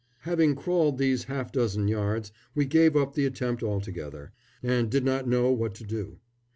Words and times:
]Having 0.21 0.55
crawled 0.55 0.97
these 0.97 1.25
half 1.25 1.51
dozen 1.51 1.87
yards, 1.87 2.31
we 2.55 2.65
gave 2.65 2.95
up 2.95 3.13
the 3.13 3.23
attempt 3.27 3.61
altogether, 3.61 4.31
and 4.63 4.89
did 4.89 5.05
not 5.05 5.27
know 5.29 5.51
what 5.51 5.75
to 5.75 5.83
do. 5.83 6.17